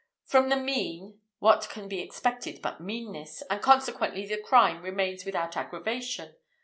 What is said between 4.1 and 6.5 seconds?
the crime remains without aggravation?